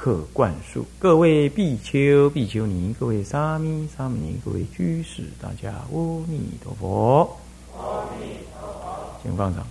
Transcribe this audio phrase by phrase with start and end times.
[0.00, 7.36] 课灌输，各位比丘、比丘尼，各位沙弥、沙弥尼，各位居士，大家阿弥陀佛。
[9.22, 9.62] 请放上。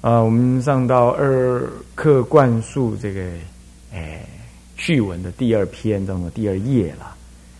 [0.00, 3.20] 啊，我们上到二课灌输这个，
[3.92, 4.24] 哎，
[4.76, 7.16] 序文的第二篇中的第二页了。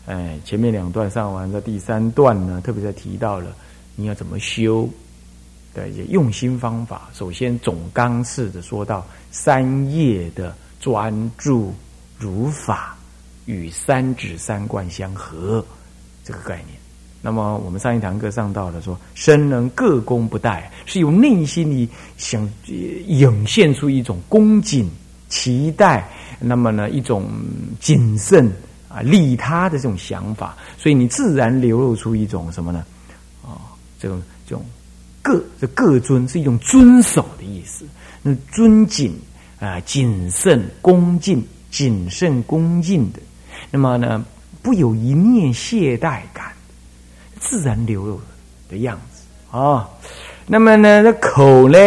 [0.07, 3.57] 哎，前面两段上完，在第三段呢，特别在提到了
[3.97, 4.89] 你要怎么修
[5.75, 7.11] 的一些用心方法。
[7.13, 10.55] 首先总纲式的说到三业的。
[10.81, 11.75] 专注
[12.19, 12.97] 如法
[13.45, 15.65] 与三指三观相合
[16.25, 16.79] 这个概念。
[17.23, 22.51] 那么我们上一堂课上到了说，身能各功不殆，是由内心里想
[23.09, 24.91] 涌现出一种恭敬、
[25.29, 27.31] 期待，那么呢一种
[27.79, 28.51] 谨慎
[28.89, 32.83] 啊利他的这种想法，所以你自然流露出一种什么呢？
[33.43, 34.65] 啊，这种这种
[35.21, 37.85] 各这各尊是一种遵守的意思，
[38.23, 39.15] 那尊敬。
[39.61, 43.19] 啊，谨慎恭敬，谨慎恭敬的，
[43.71, 44.25] 那么呢，
[44.63, 46.47] 不有一念懈怠感，
[47.39, 48.19] 自然流露
[48.71, 49.87] 的样子啊。
[50.47, 51.79] 那么呢，那口呢？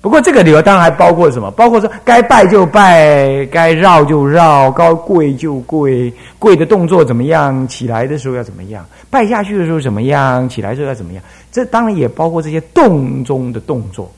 [0.00, 1.50] 不过这个里头当然还包括什么？
[1.52, 7.66] 包括说该拜就拜，该绕就绕，该跪就跪，跪的动作怎么样？
[7.68, 8.84] 起来的时候要怎么样？
[9.08, 10.46] 拜下去的时候怎么样？
[10.46, 11.22] 起来时候要怎么样？
[11.50, 14.12] 这当然也包括这些动中的动作。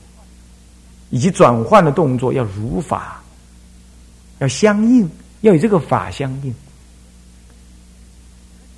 [1.09, 3.21] 以及转换的动作要如法，
[4.39, 5.09] 要相应，
[5.41, 6.53] 要与这个法相应。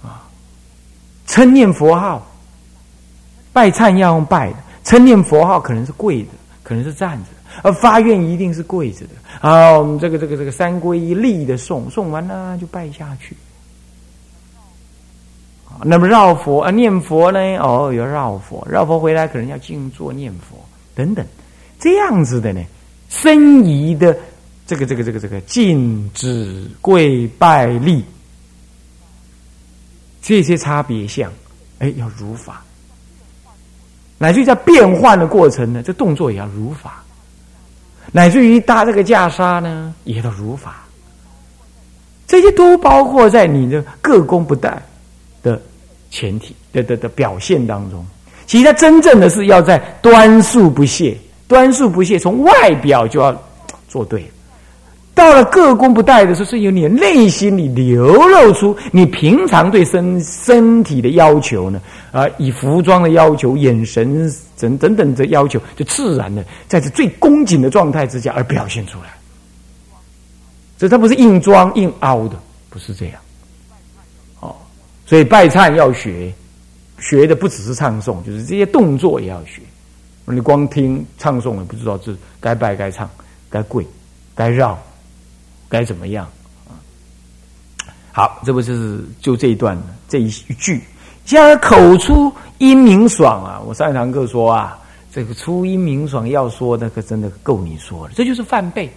[0.04, 0.28] 啊，
[1.26, 2.26] 称念佛号，
[3.52, 6.30] 拜忏要用拜的；称念佛号可能是跪的，
[6.64, 7.30] 可能是站着；
[7.64, 9.12] 而发愿一定是跪着的。
[9.42, 13.36] 啊，我们这个这个这个三皈依立的诵，诵完了就拜下去。
[15.84, 17.40] 那么绕佛啊，念佛呢？
[17.58, 20.58] 哦，要绕佛，绕佛回来可能要静坐念佛
[20.94, 21.26] 等等。
[21.80, 22.62] 这样子的呢，
[23.10, 24.16] 深仪的
[24.68, 28.04] 这个这个这个这个禁止跪拜立，
[30.22, 31.32] 这些差别相，
[31.80, 32.56] 哎，要如法；
[34.18, 36.92] 乃至于在变换的过程呢，这动作也要如法；
[38.12, 40.84] 乃至于搭这个袈裟呢，也要如法。
[42.28, 44.72] 这些都包括在你的各功不殆
[45.42, 45.60] 的
[46.12, 48.06] 前提的的的表现当中。
[48.46, 51.18] 其实，它真正的是要在端肃不懈。
[51.50, 53.36] 端肃不懈，从外表就要
[53.88, 54.22] 做对；
[55.16, 61.82] 到了各功不殆的时候，是由你内心里流露出你平常对身身体的要求呢？
[62.12, 69.06] 啊，以服装的要求、眼神等等等的要求，就自然的在这最恭谨的状态之下而表现出来。
[70.78, 72.40] 所以它不是硬装硬凹的，
[72.70, 73.16] 不是这样。
[74.40, 74.56] 哦，
[75.06, 76.32] 所以拜忏要学，
[77.00, 79.62] 学的不只是唱诵，就是这些动作也要学。
[80.34, 83.10] 你光听唱诵也不知道这该拜该唱
[83.50, 83.86] 该跪
[84.36, 84.78] 该绕
[85.68, 86.28] 该怎么样
[86.68, 86.78] 啊？
[88.12, 90.82] 好，这不就是就这一段这一句，
[91.26, 93.62] 像口出音明爽啊！
[93.66, 94.78] 我上一堂课说啊，
[95.14, 98.90] 这个出音明爽要说那可真的够你说了，这就是犯背，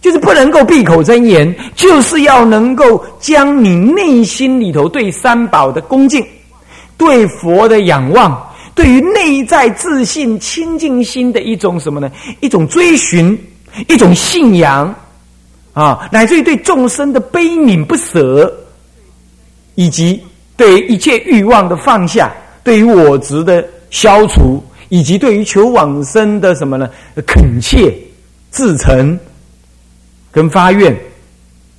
[0.00, 6.26] 就是不能够闭口真言，就是要能够将你内心里头对三宝的恭敬，
[6.96, 8.42] 对佛的仰望。
[8.76, 12.12] 对于内在自信清净心的一种什么呢？
[12.40, 13.36] 一种追寻，
[13.88, 14.94] 一种信仰，
[15.72, 18.54] 啊，乃至于对众生的悲悯不舍，
[19.76, 20.22] 以及
[20.58, 22.30] 对一切欲望的放下，
[22.62, 26.90] 对于我执的消除，以及对于求往生的什么呢？
[27.26, 27.94] 恳切、
[28.52, 29.18] 至诚
[30.30, 30.94] 跟发愿，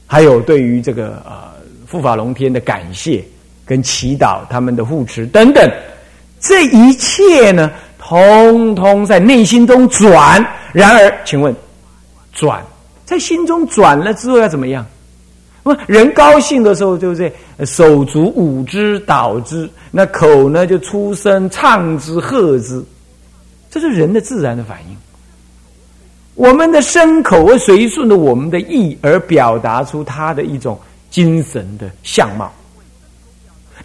[0.08, 1.54] 还有对于这个呃
[1.88, 3.24] 护法龙天的感谢
[3.68, 5.72] 跟祈祷，他们的护持等等。
[6.40, 10.46] 这一切呢，通通在内心中转。
[10.74, 11.56] 然而，请问，
[12.34, 12.64] 转
[13.06, 14.86] 在心中转了之后要怎么样？
[15.64, 17.34] 不，人高兴的时候，对不对？
[17.66, 22.84] 手足舞之蹈之，那口呢就出声唱之喝之，
[23.70, 24.96] 这是人的自然的反应。
[26.36, 30.80] 我们的身口会随顺着我们的意而表达出他的一种
[31.10, 32.54] 精神的相貌。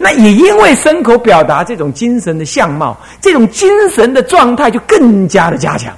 [0.03, 5.97] 那也因为牲口表达这种精神的相貌，这种精神的状态就更加的加强。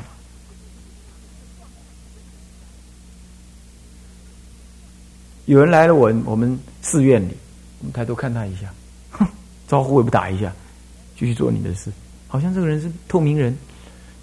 [5.46, 7.34] 有人来了我我们寺院里，
[7.80, 8.68] 我们抬头看他一下，
[9.10, 9.26] 哼，
[9.66, 10.52] 招呼也不打一下，
[11.18, 11.90] 继续做你的事，
[12.28, 13.56] 好像这个人是透明人。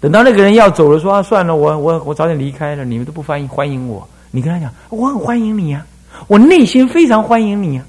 [0.00, 4.08] 等到那个人要走了，说啊，算了，我我我早点离开了，你们都不欢迎欢迎我。
[4.30, 5.84] 你跟他讲，我很欢迎你呀，
[6.28, 7.84] 我内心非常欢迎你呀，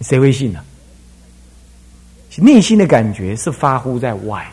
[0.00, 0.60] 谁会信呢？
[2.40, 4.46] 内心的感觉是发乎在外。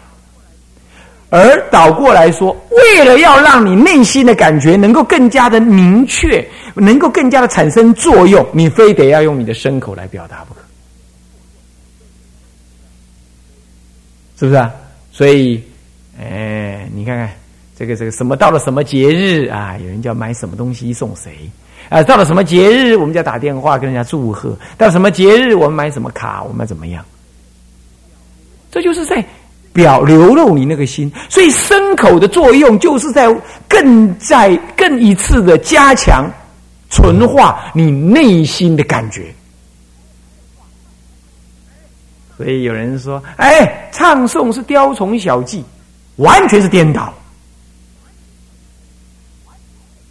[1.32, 6.44] 而倒过来说，为了要让你内心的感觉能够更加的明确，
[6.74, 10.62] 能够更加的产生作用，你非得要用你的牲口来表达不可，
[14.40, 14.74] 是不是啊？
[15.12, 15.64] 所以，
[16.20, 17.30] 哎，你看看
[17.78, 19.78] 这个这个什么到了什么节日啊？
[19.78, 21.32] 有人叫买什么东西送谁
[21.90, 22.02] 啊？
[22.02, 27.06] 到了什么节日，我们就要打电话跟人家祝贺；到什么节日，我们买什么卡，我们怎么样？
[28.72, 29.24] 这就是在。
[29.72, 33.32] 表流露你那个心，所以牲口的作用就是在
[33.68, 36.30] 更在更一次的加强、
[36.90, 39.32] 纯化你内心的感觉。
[42.36, 45.64] 所以有人说：“哎，唱诵是雕虫小技，
[46.16, 47.14] 完全是颠倒。”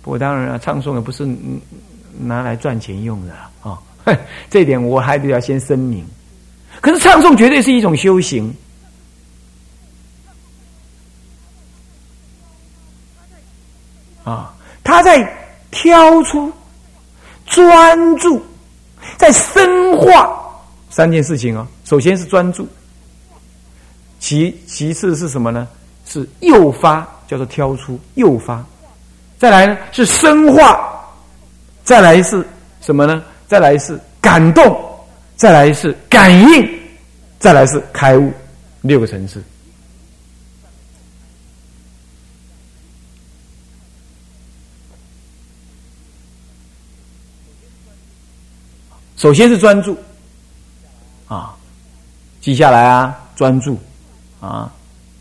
[0.02, 1.28] 不过当然了，唱诵也不是
[2.16, 3.76] 拿来赚钱用的啊。
[4.49, 6.06] 这点我还得要先声明。
[6.80, 8.54] 可是唱诵绝对是一种修行。
[14.25, 14.54] 啊，
[14.84, 15.26] 他在
[15.70, 16.52] 挑出、
[17.46, 18.44] 专注，
[19.16, 20.38] 在深化
[20.90, 21.66] 三件事情啊。
[21.84, 22.69] 首先是专注，
[24.20, 25.66] 其其次是什么呢？
[26.04, 28.64] 是诱发，叫做挑出诱发。
[29.38, 31.06] 再来呢是深化，
[31.84, 32.46] 再来是
[32.80, 33.22] 什么呢？
[33.46, 34.78] 再来是感动，
[35.38, 36.69] 再来是感应，
[37.38, 38.32] 再来是开悟，
[38.82, 39.40] 六个层次。
[49.17, 49.96] 首先是专注，
[51.29, 51.56] 啊，
[52.40, 53.79] 记下来啊，专注，
[54.40, 54.73] 啊，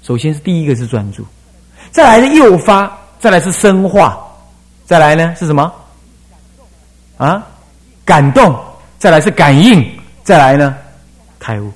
[0.01, 1.23] 首先是第一个是专注，
[1.91, 4.17] 再来是诱发，再来是深化，
[4.83, 5.71] 再来呢是什么？
[7.17, 7.45] 啊，
[8.03, 8.59] 感动，
[8.99, 9.96] 再来是感应，
[10.27, 10.75] 再来呢？
[11.39, 11.71] 开悟，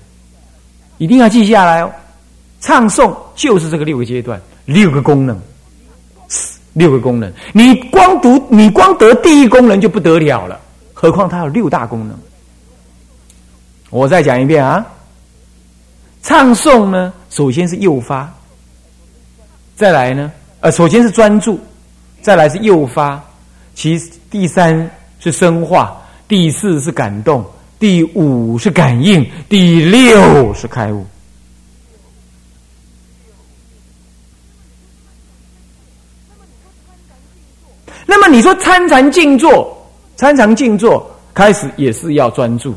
[0.98, 1.90] 一定要记下来哦。
[2.60, 5.40] 唱诵就是这个六个阶段，六个功能，
[6.74, 7.32] 六个功能。
[7.54, 10.60] 你光读，你光得第一功能就不得了了。
[10.94, 12.20] 何况它有六大功能，
[13.90, 14.86] 我再讲一遍啊！
[16.22, 18.30] 唱诵呢，首先是诱发，
[19.78, 21.58] 再来呢，呃，首先是专注，
[22.22, 23.24] 再来是诱发，
[23.76, 23.98] 其
[24.30, 25.98] 第三是深化，
[26.28, 27.50] 第四是感动，
[27.82, 31.04] 第五是感应，第六是开悟。
[38.06, 39.76] 那么你说参禅静坐？
[40.16, 42.76] 参禅静坐开始也是要专注，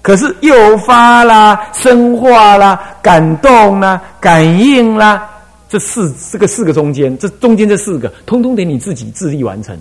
[0.00, 5.28] 可是诱发啦、深化啦、感动啦、感应啦，
[5.68, 9.78] 这四这个四个中间，这中间这四个，通通得你自己自力完成，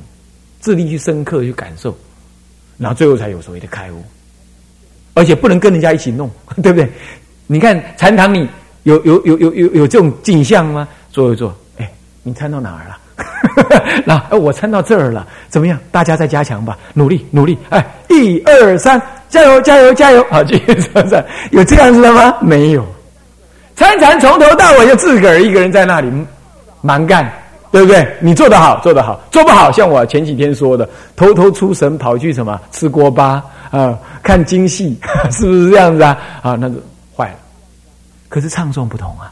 [0.60, 1.98] 自力去深刻去感受，
[2.78, 4.04] 然后最后才有所谓的开悟，
[5.16, 6.30] 而且不能跟人家一起弄，
[6.62, 6.88] 对不对？
[7.48, 8.48] 你看禅堂里
[8.84, 10.88] 有有有有有有这种景象吗？
[11.12, 11.92] 坐一坐，哎，
[12.22, 12.98] 你参到哪儿了？
[14.06, 15.80] 那我参到这儿了，怎么样？
[15.90, 17.58] 大家再加强吧，努力努力！
[17.70, 20.26] 哎，一二三，加油加油加油！
[20.30, 22.36] 好，继续 参禅，有这样子的吗？
[22.42, 22.86] 没有，
[23.76, 26.12] 参禅从头到尾就自个儿一个人在那里
[26.82, 27.32] 蛮干，
[27.72, 28.06] 对不对？
[28.20, 33.42] 你做得好，做得好，做不好，像我前几天说的，偷偷出神跑去什么吃锅巴
[33.78, 34.98] 啊，看京戏，
[35.32, 36.18] 是不是这样子啊？
[36.42, 36.76] 啊，那个
[37.16, 37.36] 坏了。
[38.30, 39.32] 可是唱诵不同啊。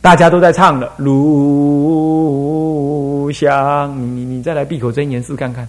[0.00, 1.12] 大家都在唱了，炉
[3.32, 5.66] 香，你你再来闭口真言试看看，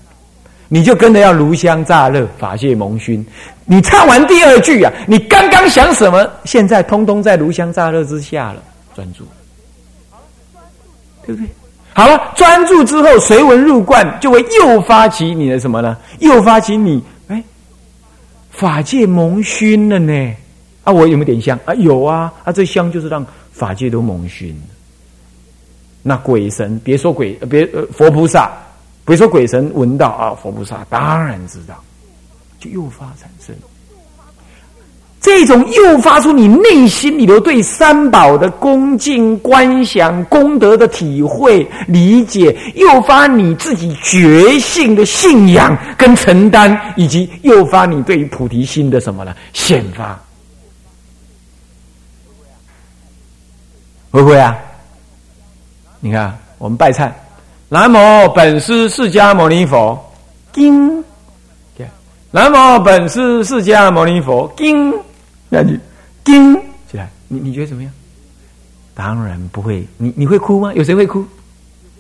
[0.68, 3.25] 你就跟着要炉香乍热，法界蒙熏。
[3.64, 6.28] 你唱完第二句啊，你刚刚想什么？
[6.44, 8.62] 现在通通在炉香乍热之下了，
[8.94, 9.24] 专注，
[11.25, 11.50] 对不对？
[11.94, 15.96] 好了，专注之后，随文入观，就会诱发起你的什么呢？
[16.20, 17.02] 诱发起你，
[18.58, 20.36] 法界蒙熏了呢？
[20.84, 21.74] 啊，我有没有点香啊？
[21.76, 23.26] 有啊，啊，这香就是让。
[23.56, 24.54] 法界都蒙熏，
[26.04, 28.52] 那鬼神别说鬼，别呃佛菩萨，
[29.06, 31.82] 别说鬼神闻到啊，佛菩萨当然知道，
[32.60, 33.56] 就诱发产生
[35.25, 49.34] 这种诱发出你内心里头对三宝的恭敬观想、功德的体会理解，诱发你自己觉性的信仰跟承担，以及诱发你对于菩提心的什么呢？
[49.51, 50.15] 显发。
[54.12, 54.55] 会不会啊？
[56.01, 57.10] 你看，我们拜忏，
[57.67, 60.00] 南无本师释迦牟尼佛，
[60.53, 61.03] 经
[62.29, 64.94] 南无本师释迦牟尼佛，经
[65.52, 65.80] 下去，
[66.24, 66.56] 经
[66.90, 67.92] 起来，你你觉得怎么样？
[68.94, 70.74] 当然不会，你你会哭吗？
[70.74, 71.25] 有谁会哭？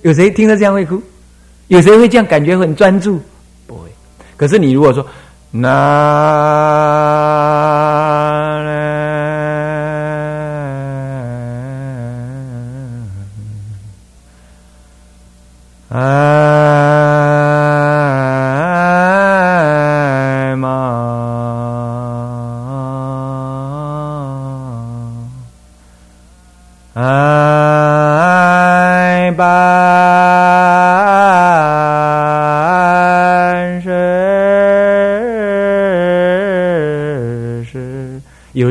[0.01, 1.01] 有谁听到这样会哭？
[1.67, 3.19] 有谁会这样感觉很专注？
[3.67, 3.89] 不会。
[4.37, 5.05] 可是你如果说
[5.51, 5.65] 那。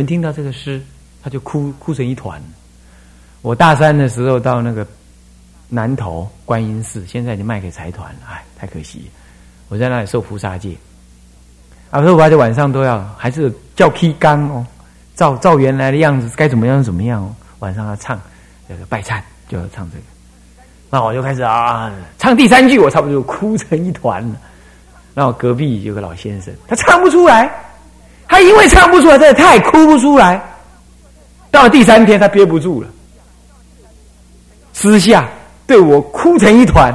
[0.06, 0.80] 听到这个诗，
[1.22, 2.40] 他就哭哭成一团。
[3.42, 4.86] 我大三的时候到那个
[5.68, 9.10] 南头观音寺，现在已经卖给财团了，哎，太可惜。
[9.68, 10.74] 我在那里受菩萨戒，
[11.90, 14.66] 啊，受菩萨戒晚上都要还是叫 K 刚哦，
[15.14, 17.34] 照照原来的样子，该怎么样怎么样哦。
[17.64, 18.20] 晚上要唱
[18.68, 19.18] 这个拜忏，
[19.48, 20.04] 就要唱这个。
[20.90, 24.36] 那我就开始啊，唱第三句，我差不多就哭成一团了。
[25.14, 27.50] 那我隔壁有个老先生，他唱不出来。
[28.28, 30.42] 他因为唱不出来，真的他也哭不出来。
[31.50, 32.88] 到了第三天，他憋不住了，
[34.72, 35.28] 私下
[35.66, 36.92] 对我哭成一团。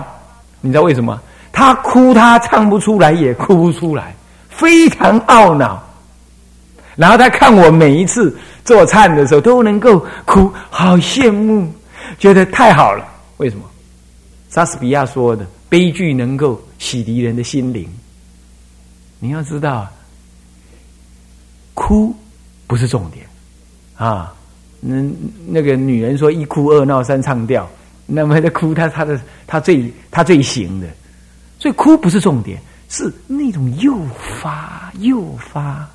[0.61, 1.19] 你知道为什么？
[1.51, 4.13] 他哭，他唱不出来，也哭不出来，
[4.49, 5.81] 非常懊恼。
[6.99, 11.71] 然后他看我每一次做忏的时候都能够哭，好羡慕，
[12.17, 13.07] 觉得太好了。
[13.37, 13.63] 为什么？
[14.49, 17.87] 莎士比亚说的：“悲剧能够洗涤人的心灵。”
[19.19, 19.87] 你要知道。
[21.73, 22.13] 哭
[22.67, 23.25] 不是重点
[23.95, 24.33] 啊！
[24.81, 25.01] 那
[25.47, 27.69] 那个女人说一哭二闹三唱调，
[28.05, 30.87] 那么她哭，她她的她最她最行的，
[31.57, 33.97] 所以哭不是重点，是那种诱
[34.41, 35.87] 发诱发。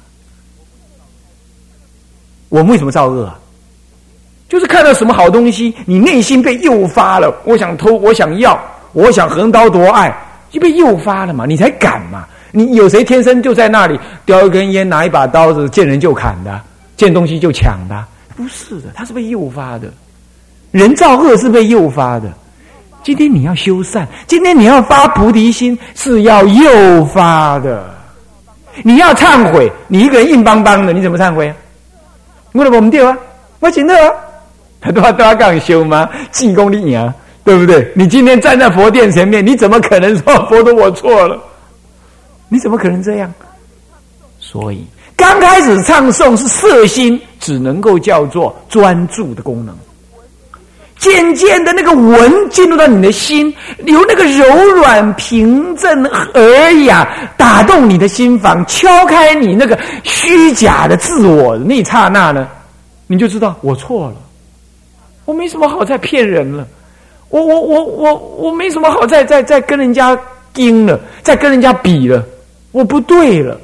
[2.48, 3.32] 我们为什么造恶？
[4.48, 8.58] 就是看到什么好东西，你内心被诱发了，我想偷，我想要，
[8.92, 10.14] 我想横刀夺爱，
[10.50, 12.24] 就被诱发了嘛，你才敢嘛。
[12.52, 16.60] 你有谁天生就在那里叼一根烟，拿一把刀子，见人就砍的，
[16.96, 18.04] 见东西就抢的？
[18.36, 19.92] 不是的，他是被诱发的。
[20.70, 22.32] 人造恶是被诱发的。
[23.02, 27.92] 今天你要修善，今天你要发菩提心，是要诱发的。
[28.82, 31.56] 你要忏悔，你一个人硬邦邦的，你怎么忏悔啊？
[32.54, 33.18] 我都忘不掉啊，
[33.60, 34.14] 我真的啊，
[34.80, 36.08] 他 都要都要讲修吗？
[36.30, 37.12] 进功立啊，
[37.44, 37.92] 对不对？
[37.94, 41.36] 你今天站在佛殿前面，你怎么可能说佛陀我错了？
[42.48, 43.32] 你怎么可能这样？
[44.38, 49.76] 所以刚开始唱诵是色心，只能够叫做专注的功能。
[51.04, 54.46] 渐渐的，那个文进入到你的心，由那个柔
[54.76, 57.06] 软、平正、尔雅，
[57.36, 62.48] 打动你的心房，敲开你那个虚假的自我那刹那呢，
[63.06, 64.16] 你就知道我错了，
[65.26, 66.66] 我没什么好再骗人了，
[67.28, 70.18] 我我我我我没什么好再再再跟人家
[70.54, 72.24] 盯了，再跟人家比了。
[72.72, 73.60] 我不对了，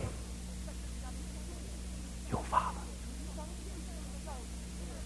[2.30, 3.42] 有法了。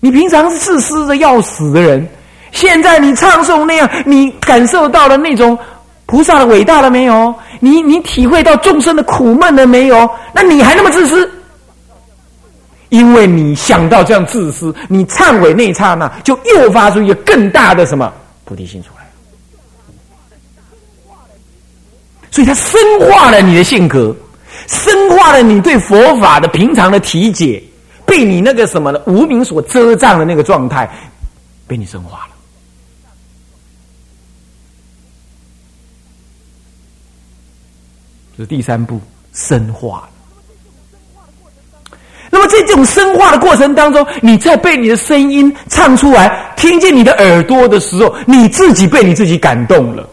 [0.01, 2.07] 你平常是自私的要死的人，
[2.55, 5.59] 现在你唱诵那样，你感受到了那种
[6.07, 7.35] 菩萨的伟大了没有？
[7.61, 10.09] 你你体会到众生的苦闷了没有？
[10.33, 11.31] 那你还那么自私？
[12.91, 18.13] 因为你想到这样自私，你忏悔那一刹那，就诱发出一个更大的什么
[18.45, 19.05] 菩提心出来。
[22.31, 24.15] 所以，他深化了你的性格，
[24.69, 27.61] 深化了你对佛法的平常的体解，
[28.07, 30.89] 被你那个什么的无名所遮障的那个状态，
[31.67, 32.35] 被你深化了。
[38.37, 39.01] 这是第三步，
[39.33, 40.09] 深化。
[42.31, 50.09] 那么，在这种深化的过程当中，你在被你的声音唱出来，听见你的耳朵的时候，你自己被你自己感动了。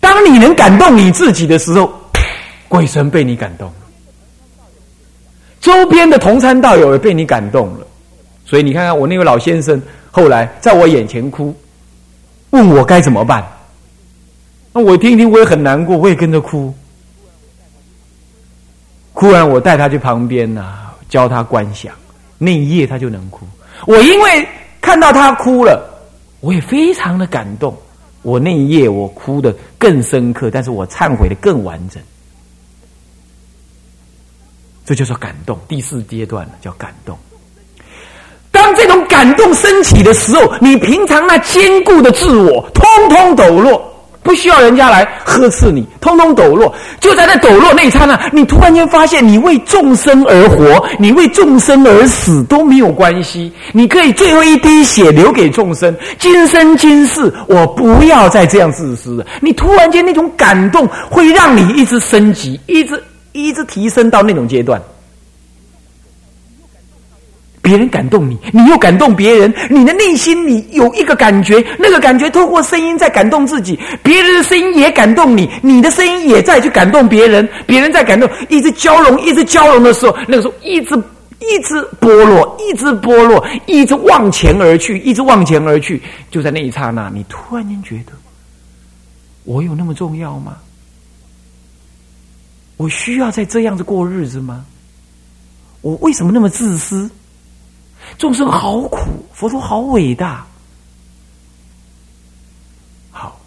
[0.00, 1.92] 当你能感动你自己的时候，
[2.66, 3.74] 鬼神被你感动了，
[5.60, 7.86] 周边的同参道友也被你感动了。
[8.44, 9.80] 所以你看看我那位老先生，
[10.10, 11.54] 后来在我眼前哭，
[12.50, 13.46] 问我该怎么办。
[14.72, 16.72] 那我听听，我也很难过，我也跟着哭。
[19.12, 21.92] 哭完，我带他去旁边呐，教他观想。
[22.38, 23.46] 那一夜他就能哭。
[23.86, 24.48] 我因为
[24.80, 25.86] 看到他哭了，
[26.40, 27.76] 我也非常的感动。
[28.22, 32.02] 我那一夜我哭的更深刻，但是我忏悔的更完整，
[34.86, 35.58] 这就是感动。
[35.68, 37.18] 第四阶段了，叫感动。
[38.50, 43.91] 当这种感动升起的时候，你平常那坚固的自我通通抖落，
[44.22, 46.72] 不需要人家来呵斥你，通通抖落。
[47.00, 53.52] 就在那抖落那一刹那，你突然间发现，你为众生而活，你为众生而死都没有关系。
[53.72, 59.26] 你可以最后一滴血留给众生，今生今世我不要再这样自私了。
[59.40, 63.02] 你突然间那种感动，会让你一直升级，一直
[63.32, 64.80] 一直提升到那种阶段。
[67.62, 80.96] 别人感动你，你又感动别人，你的内心里有一个感觉，那个感觉透过声音在感动自己，别人的声音也感动你，你的声音也在去感动别人，别人在感动，一直交融，一直交融的时候，那个时候一直
[81.38, 86.02] 一直剥落，一直剥落，一直往前而去，一直往前而去，
[86.32, 88.12] 就在那一刹那，你突然间觉得，
[89.44, 90.56] 我有那么重要吗？
[92.76, 94.64] 我需要在这样子过日子吗？
[95.82, 97.08] 我为什么那么自私？
[98.18, 98.98] 众生好苦，
[99.32, 100.46] 佛陀好伟大。
[103.10, 103.40] 好，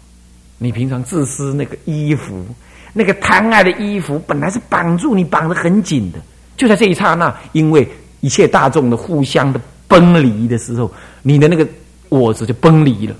[0.58, 2.46] 你平常自私那个衣服，
[2.92, 6.18] 那个贪爱的衣服，本来是绑住你，绑得很紧的。
[6.56, 7.88] 就在这一刹那，因为
[8.20, 11.66] 一切大众的互相的崩离的时候，你的那个
[12.08, 13.14] 我子就崩离了。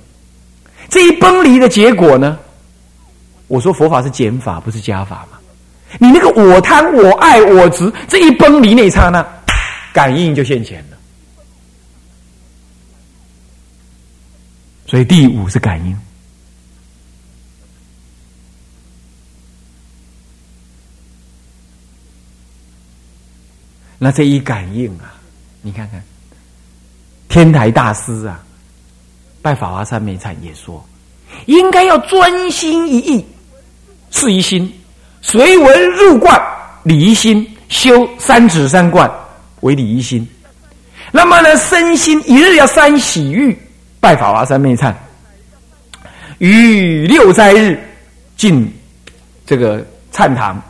[0.88, 2.38] 这一崩离的结果呢？
[3.48, 5.38] 我说佛法是减法，不是加法嘛。
[5.98, 9.24] 你那个我贪、我爱、我执，这一崩离那一刹那，
[9.92, 10.95] 感应就现前了。
[14.86, 15.96] 所以第五是感应。
[23.98, 25.14] 那这一感应啊，
[25.62, 26.02] 你看看，
[27.28, 28.44] 天台大师啊，
[29.40, 30.86] 拜法华三昧禅也说，
[31.46, 33.26] 应该要专心一意，
[34.10, 34.70] 是一心，
[35.22, 36.40] 随文入观，
[36.84, 39.10] 理一心，修三指三观
[39.62, 40.28] 为理一心。
[41.10, 43.58] 那么呢，身心一日要三洗浴。
[44.06, 44.94] 拜法华三昧忏，
[46.38, 47.76] 于六斋日
[48.36, 48.72] 进
[49.44, 50.62] 这个忏堂，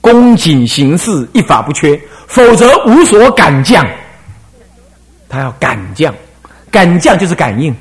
[0.00, 3.84] 恭谨行事，一法不缺，否则无所感降。
[5.28, 6.14] 他要感降，
[6.70, 7.74] 感降就是感应。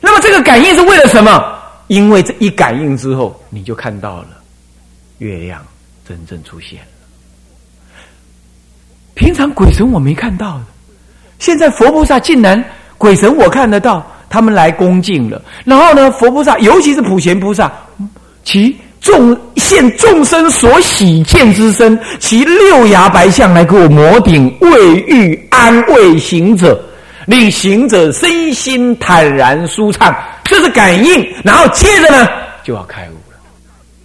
[0.00, 1.56] 那么这个感应是为了什么？
[1.86, 4.30] 因为这一感应之后，你就看到了
[5.18, 5.64] 月亮
[6.04, 6.86] 真正出现了。
[9.14, 10.64] 平常鬼神我没看到的，
[11.38, 12.60] 现在佛菩萨竟然。
[12.98, 15.40] 鬼神我看得到，他们来恭敬了。
[15.64, 17.70] 然后呢，佛菩萨，尤其是普贤菩萨，
[18.44, 26.82] 其众现众生所喜见之身，其六牙白象来给我摩顶，慰欲安慰行者，
[27.26, 31.26] 令行者身心坦然舒畅，这是感应。
[31.42, 32.28] 然后接着呢，
[32.62, 33.38] 就要开悟了，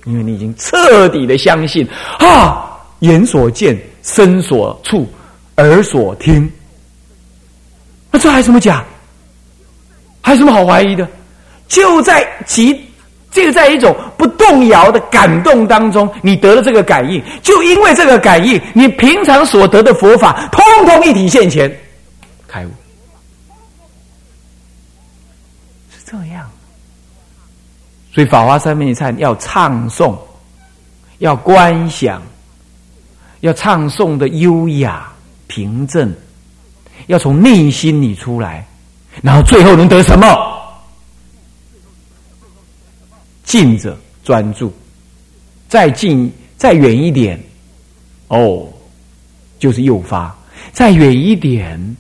[0.06, 2.66] 因为你已经彻底的相信啊，
[3.00, 5.08] 眼所见，身所触，
[5.58, 6.52] 耳所听。
[8.12, 8.84] 那这还什么假？
[10.22, 11.08] 还有什么好怀疑的？
[11.68, 12.80] 就在其
[13.32, 21.72] 就在一种不动摇的感动当中，你得了这个感应，就因为这个感应，你平常所得的佛法，通通一体现前，
[22.48, 22.70] 开悟，
[25.92, 26.50] 是这样。
[28.12, 30.18] 所以法华三昧忏要唱诵，
[31.20, 32.22] 要观想，
[33.42, 35.08] 要唱诵的优雅
[35.48, 36.12] 平正。
[37.10, 38.68] 要从内心里出来，
[39.24, 40.28] 然后最后能得什么？
[43.44, 44.72] 近者专注，
[45.68, 47.44] 再近再远一点，
[48.28, 48.68] 哦，
[49.58, 50.32] 就是诱发；
[50.72, 51.98] 再远一点，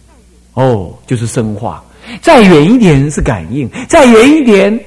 [0.53, 1.83] 哦，就是深化；
[2.21, 4.79] 再远一点是感应；再远一点，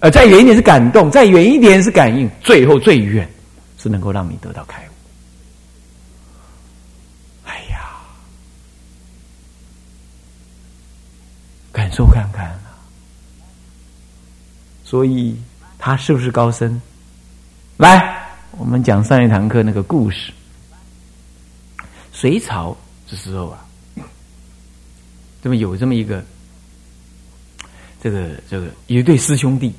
[0.00, 3.30] 呃，再远一点是感动；再远一点是感应；最后最远
[3.80, 4.88] 是能够让你得到开悟。
[11.70, 12.78] 感都看看啊，
[14.84, 15.36] 所以
[15.80, 16.80] 他是不是高僧？
[17.76, 20.32] 来，我们讲上一堂课那个故事。
[22.12, 22.76] 隋朝
[23.10, 23.66] 的时候啊，
[25.42, 26.24] 这么有这么一个，
[28.00, 29.74] 这个这个一对师兄弟，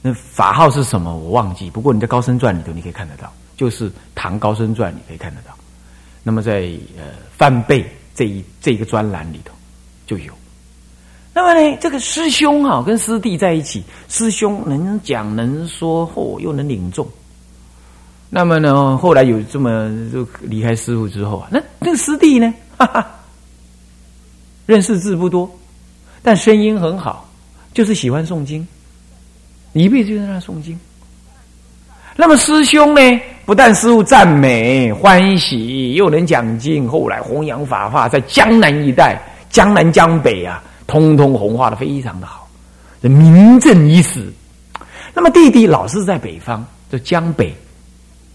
[0.00, 5.56] 那法号是什么我忘记，不过你在《高僧传》里头你可以看得到，就是《唐高僧传》你可以看得到。
[6.24, 7.04] 那么在呃
[7.36, 9.54] 翻倍这一这一个专栏里头
[10.08, 10.32] 就有。
[11.34, 17.08] 那么呢，这个师兄哈跟师弟在一起，师兄能讲能说，或又能领众。
[18.28, 23.10] 那么呢，后来有这么就离开师傅之后啊，那那个师弟呢，哈 哈，
[24.66, 25.50] 认识字不多，
[26.22, 27.26] 但声音很好，
[27.72, 28.66] 就是喜欢诵经，
[29.72, 30.78] 一辈子就在那诵经。
[32.14, 39.18] 那么师兄呢，不但师傅赞美欢喜，又能讲经，后来弘扬法化，在江南一带，
[39.48, 40.62] 江南江北啊。
[40.92, 42.46] 通通红化的非常的好，
[43.00, 44.30] 这名震一时。
[45.14, 47.56] 那么弟弟老是在北方，就江北，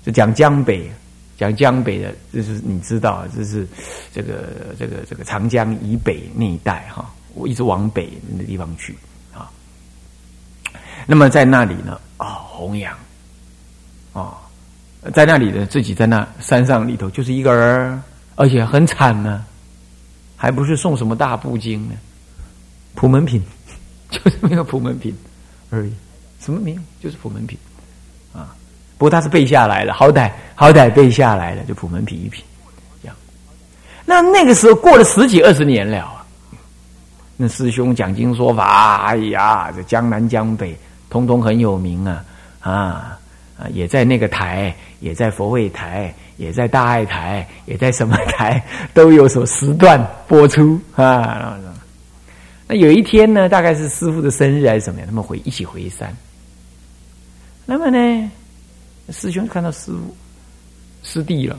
[0.04, 0.92] 就讲江北，
[1.38, 3.68] 讲江北的，就是你知道，这是
[4.12, 8.96] 这个这个这个长江以北那一带哈，我一直往北那地方去
[9.36, 9.52] 啊。
[11.06, 12.92] 那么在那里呢，啊，弘扬，
[14.14, 14.34] 啊，
[15.14, 18.02] 在那里呢，自己在那山上里头就是一个人，
[18.36, 19.46] 而且很惨呢，
[20.36, 21.94] 还不是送什么大布经呢，
[22.98, 23.42] 普门品，
[24.10, 25.16] 就是没有普门品
[25.70, 25.94] 而已。
[26.40, 26.84] 什么名？
[27.02, 27.58] 就是普门品
[28.34, 28.56] 啊！
[28.98, 32.44] 不过他是背下来的，好歹好歹背下来了，就普门品一品。
[33.02, 33.16] 这样，
[34.04, 36.26] 那那个时候过了十几二十年了啊！
[37.38, 40.76] 那师兄讲经说法，哎呀，这江南江北
[41.10, 42.24] 通通很有名啊
[42.62, 42.72] 啊
[43.60, 43.68] 啊！
[43.72, 51.58] 也在那个台，也在佛会台，也在大爱台，也在什么台都有所时段播出啊。
[52.68, 56.14] 那有一天呢，大概是师傅的生日还是怎么样，他们回一起回山。
[57.66, 58.32] 那么呢，
[59.10, 60.16] 师兄看到师傅
[61.04, 61.58] 师弟了，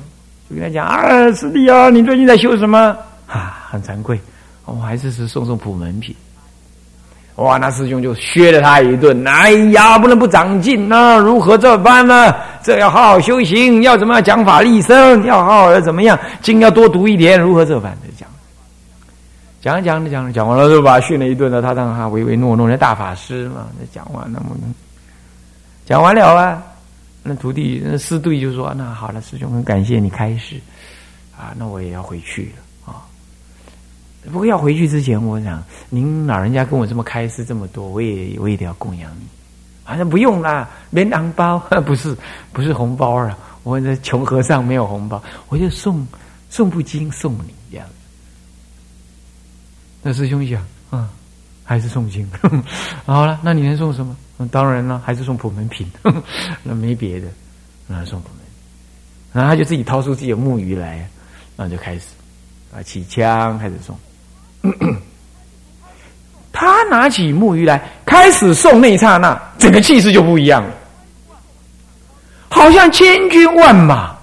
[0.50, 3.66] 就跟他讲啊，师弟啊，你最近在修什么啊？
[3.70, 4.20] 很惭愧，
[4.66, 6.14] 我还是是送送普门品。
[7.36, 9.26] 哇，那师兄就削了他一顿。
[9.26, 11.16] 哎呀，不能不长进啊！
[11.16, 12.34] 如何这般呢？
[12.64, 15.24] 这要好好修行，要怎么样讲法立身？
[15.24, 16.18] 要好好的怎么样？
[16.42, 18.28] 经要多读一点，如何这般的讲？
[19.60, 21.60] 讲讲讲讲完了，就把他训了一顿了。
[21.60, 24.40] 他当他唯唯诺诺的大法师嘛，那讲完那。
[25.84, 26.62] 讲完了啊，
[27.22, 30.56] 那徒弟那师弟就说：“那好了，师兄很感谢你开始
[31.34, 33.00] 啊，那我也要回去了啊。
[34.30, 39.26] 不过要回去之前，我想您老人家跟我这么开示这么多，我也我也得要供养你。
[39.82, 42.14] 好像不用啦，没囊包， 不是
[42.52, 46.06] 不是红包啊，我这穷和尚没有红包，我就送
[46.50, 47.54] 送部经送你。
[50.02, 51.08] 那师兄想啊，
[51.64, 52.28] 还是送经
[53.04, 54.16] 好了，那你能送什么？”
[54.52, 55.90] 当然了，还是送普门品，
[56.62, 57.26] 那没别的，
[57.86, 58.38] 那送普门。
[59.32, 61.08] 然后他就自己掏出自己的木鱼来，
[61.56, 62.06] 然后就开始
[62.72, 63.98] 啊起枪开始送。
[66.52, 70.72] 他拿起木鱼来开始送那一刹那，整个气势就不一样了，
[72.48, 74.16] 好像千军万马，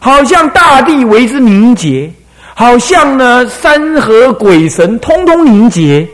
[0.00, 2.12] 好像大地为之凝结，
[2.58, 6.04] 好像呢山河鬼神通通凝结。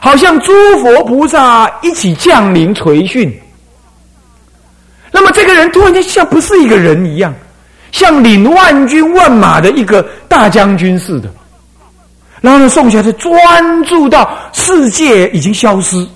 [0.00, 3.38] 好像诸佛菩萨一起降临垂训，
[5.10, 7.34] 那么这个人突然间像不是一个人一样，
[7.92, 11.28] 像领万军万马的一个大将军似的，
[12.40, 16.06] 然后呢，宋霞就专注到世界已经消失，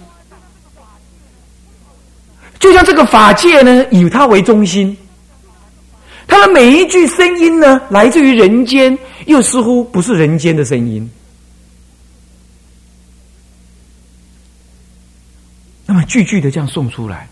[2.58, 4.96] 就像这个法界呢以他为中心，
[6.26, 11.10] 他的每一句声音呢来自于人间，又似乎不是人间的声音。
[15.86, 17.28] 那么句句的这样送出来，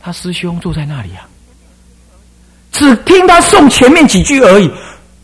[0.00, 1.28] 他师兄坐在那里啊，
[2.72, 4.70] 只听他送前面几句而已。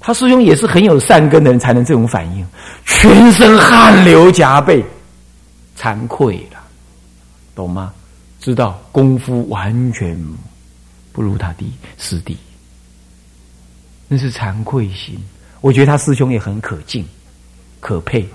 [0.00, 2.46] 他师兄也是很有善根的人，才能这种反应，
[2.84, 4.84] 全身汗流浃背，
[5.78, 6.58] 惭愧了，
[7.54, 7.92] 懂吗？
[8.40, 10.16] 知道功夫完全
[11.12, 12.36] 不如他弟师弟，
[14.08, 15.16] 那是惭愧心。
[15.60, 17.06] 我觉得他师兄也很可敬、
[17.78, 18.26] 可佩，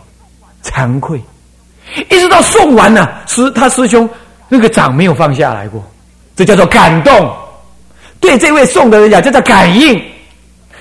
[0.63, 1.21] 惭愧。
[2.09, 4.09] 一直到送完了，师他师兄
[4.47, 5.83] 那个掌没有放下来过，
[6.35, 7.35] 这叫做感动。
[8.19, 10.01] 对这位送的人讲，叫做感应。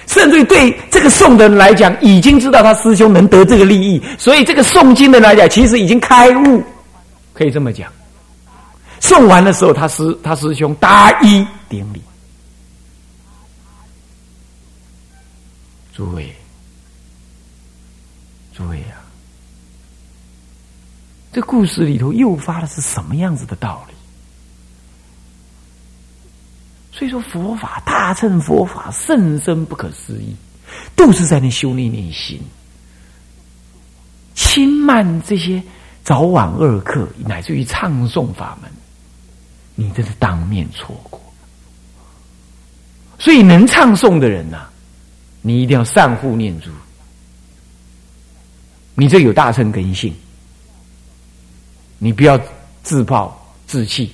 [0.08, 6.62] 甚至于对这个送的人来讲，已经知道他师兄能得这个利益，所以这个诵经的人来讲，其实已经开悟，
[7.32, 7.88] 可以这么讲。
[9.00, 12.02] 送完的时候，他师他师兄答一顶礼。
[16.02, 16.34] 诸位，
[18.52, 18.98] 诸位啊！
[21.32, 23.94] 这故事里头诱发的是什么样子的道理？
[26.90, 30.34] 所以说佛法大乘佛法甚深不可思议，
[30.96, 32.42] 都是在那修那念心，
[34.34, 35.62] 轻慢这些
[36.02, 38.68] 早晚二课，乃至于唱诵法门，
[39.76, 41.22] 你真是当面错过。
[43.20, 44.68] 所以能唱诵的人呐，
[45.42, 46.70] 你一定要善护念珠，
[48.94, 50.14] 你这有大乘根性。
[51.98, 52.40] 你不要
[52.82, 54.10] 自暴自弃，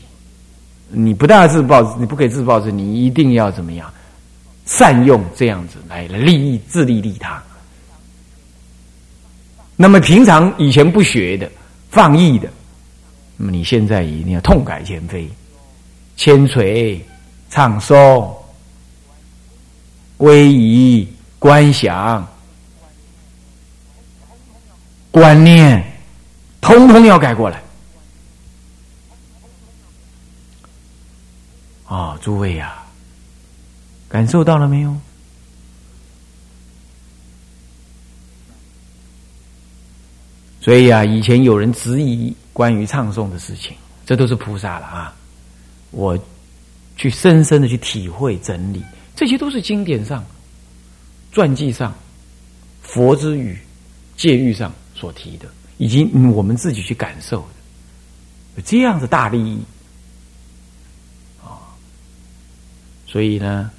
[0.91, 3.91] 你不但要自暴，你不可以自暴自，你一定要怎么样？
[4.67, 7.43] 善用这样子来利益自利利他。
[9.75, 11.51] 那么平常以前不学的、
[11.91, 12.51] 放逸的，
[13.39, 15.27] 那么你现在一定要痛改前非，
[16.17, 17.03] 千锤
[17.49, 18.31] 唱诵、
[20.19, 22.27] 威仪、观想
[25.11, 25.85] 观念
[26.61, 27.63] 通通要改过来。
[31.87, 32.83] 啊诸位呀
[34.09, 34.95] 感受到了没有？
[40.61, 43.75] 所以啊以前有人质疑关于唱诵的事情
[44.05, 45.17] 这都是菩萨了啊。
[45.91, 46.19] 我
[46.97, 48.85] 去深深的去体会整理
[49.17, 50.23] 这些都是经典上
[51.33, 51.95] 传记上、
[52.83, 53.59] 佛之语、
[54.17, 57.49] 戒律上所提的，以及我们自己去感受的，
[58.57, 59.59] 有这样的大利益
[61.43, 61.61] 啊！
[63.07, 63.71] 所以呢，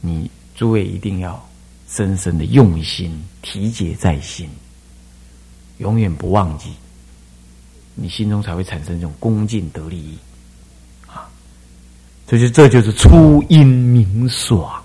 [0.00, 1.48] 你诸位一定要
[1.88, 4.48] 深深的用心体解在心。
[5.78, 6.68] 永远不忘记，
[7.94, 10.16] 你心中才会产生这种恭敬得利益
[11.08, 11.28] 啊！
[12.26, 14.80] 这就这就是初音明爽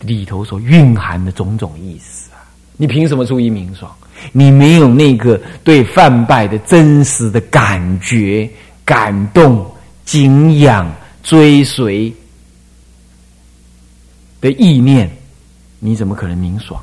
[0.00, 2.44] 里头所蕴含的种种意思啊！
[2.76, 3.90] 你凭什么注意明爽？
[4.32, 8.48] 你没有那个对范拜的真实的感觉、
[8.84, 9.70] 感动、
[10.04, 10.90] 敬仰、
[11.22, 12.12] 追随
[14.40, 15.10] 的意念，
[15.78, 16.82] 你怎么可能明爽？